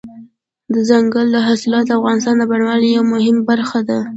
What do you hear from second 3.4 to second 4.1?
برخه ده.